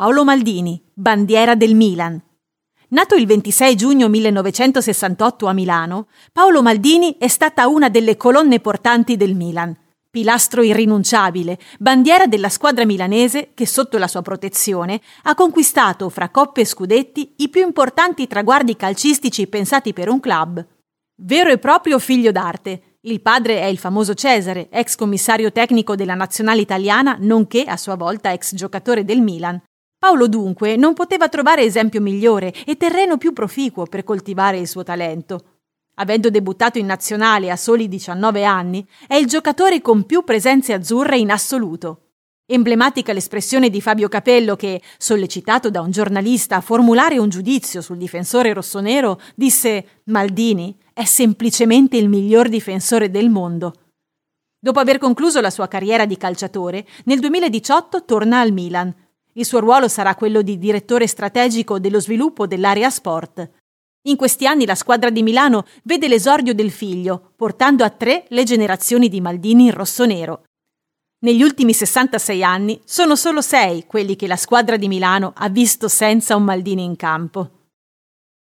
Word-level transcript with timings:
Paolo 0.00 0.24
Maldini, 0.24 0.82
bandiera 0.94 1.54
del 1.54 1.74
Milan. 1.74 2.18
Nato 2.88 3.16
il 3.16 3.26
26 3.26 3.76
giugno 3.76 4.08
1968 4.08 5.46
a 5.46 5.52
Milano, 5.52 6.08
Paolo 6.32 6.62
Maldini 6.62 7.18
è 7.18 7.28
stata 7.28 7.68
una 7.68 7.90
delle 7.90 8.16
colonne 8.16 8.60
portanti 8.60 9.18
del 9.18 9.34
Milan, 9.34 9.76
pilastro 10.08 10.62
irrinunciabile, 10.62 11.58
bandiera 11.78 12.26
della 12.26 12.48
squadra 12.48 12.86
milanese 12.86 13.50
che 13.52 13.66
sotto 13.66 13.98
la 13.98 14.08
sua 14.08 14.22
protezione 14.22 15.02
ha 15.24 15.34
conquistato 15.34 16.08
fra 16.08 16.30
coppe 16.30 16.62
e 16.62 16.64
scudetti 16.64 17.34
i 17.36 17.50
più 17.50 17.60
importanti 17.60 18.26
traguardi 18.26 18.76
calcistici 18.76 19.48
pensati 19.48 19.92
per 19.92 20.08
un 20.08 20.18
club. 20.18 20.66
Vero 21.24 21.50
e 21.50 21.58
proprio 21.58 21.98
figlio 21.98 22.32
d'arte, 22.32 22.96
il 23.02 23.20
padre 23.20 23.60
è 23.60 23.66
il 23.66 23.76
famoso 23.76 24.14
Cesare, 24.14 24.70
ex 24.70 24.96
commissario 24.96 25.52
tecnico 25.52 25.94
della 25.94 26.14
nazionale 26.14 26.62
italiana, 26.62 27.18
nonché 27.20 27.64
a 27.64 27.76
sua 27.76 27.96
volta 27.96 28.32
ex 28.32 28.54
giocatore 28.54 29.04
del 29.04 29.20
Milan, 29.20 29.60
Paolo 30.00 30.28
dunque 30.28 30.76
non 30.76 30.94
poteva 30.94 31.28
trovare 31.28 31.60
esempio 31.60 32.00
migliore 32.00 32.54
e 32.64 32.78
terreno 32.78 33.18
più 33.18 33.34
proficuo 33.34 33.84
per 33.84 34.02
coltivare 34.02 34.56
il 34.56 34.66
suo 34.66 34.82
talento. 34.82 35.58
Avendo 35.96 36.30
debuttato 36.30 36.78
in 36.78 36.86
nazionale 36.86 37.50
a 37.50 37.56
soli 37.56 37.86
19 37.86 38.42
anni, 38.42 38.82
è 39.06 39.16
il 39.16 39.26
giocatore 39.26 39.82
con 39.82 40.06
più 40.06 40.24
presenze 40.24 40.72
azzurre 40.72 41.18
in 41.18 41.30
assoluto. 41.30 42.12
Emblematica 42.46 43.12
l'espressione 43.12 43.68
di 43.68 43.82
Fabio 43.82 44.08
Capello 44.08 44.56
che, 44.56 44.80
sollecitato 44.96 45.68
da 45.68 45.82
un 45.82 45.90
giornalista 45.90 46.56
a 46.56 46.62
formulare 46.62 47.18
un 47.18 47.28
giudizio 47.28 47.82
sul 47.82 47.98
difensore 47.98 48.54
rossonero, 48.54 49.20
disse 49.34 50.00
Maldini 50.04 50.74
è 50.94 51.04
semplicemente 51.04 51.98
il 51.98 52.08
miglior 52.08 52.48
difensore 52.48 53.10
del 53.10 53.28
mondo. 53.28 53.74
Dopo 54.58 54.80
aver 54.80 54.96
concluso 54.96 55.42
la 55.42 55.50
sua 55.50 55.68
carriera 55.68 56.06
di 56.06 56.16
calciatore, 56.16 56.86
nel 57.04 57.20
2018 57.20 58.06
torna 58.06 58.40
al 58.40 58.52
Milan, 58.52 58.94
il 59.34 59.44
suo 59.44 59.60
ruolo 59.60 59.88
sarà 59.88 60.14
quello 60.14 60.42
di 60.42 60.58
direttore 60.58 61.06
strategico 61.06 61.78
dello 61.78 62.00
sviluppo 62.00 62.46
dell'area 62.46 62.90
sport. 62.90 63.48
In 64.04 64.16
questi 64.16 64.46
anni 64.46 64.64
la 64.64 64.74
squadra 64.74 65.10
di 65.10 65.22
Milano 65.22 65.66
vede 65.84 66.08
l'esordio 66.08 66.54
del 66.54 66.70
figlio, 66.70 67.32
portando 67.36 67.84
a 67.84 67.90
tre 67.90 68.24
le 68.28 68.44
generazioni 68.44 69.08
di 69.08 69.20
Maldini 69.20 69.66
in 69.66 69.72
rossonero. 69.72 70.44
Negli 71.22 71.42
ultimi 71.42 71.74
66 71.74 72.42
anni 72.42 72.80
sono 72.84 73.14
solo 73.14 73.42
sei 73.42 73.84
quelli 73.86 74.16
che 74.16 74.26
la 74.26 74.36
squadra 74.36 74.78
di 74.78 74.88
Milano 74.88 75.32
ha 75.36 75.50
visto 75.50 75.86
senza 75.86 76.34
un 76.34 76.44
Maldini 76.44 76.82
in 76.82 76.96
campo. 76.96 77.59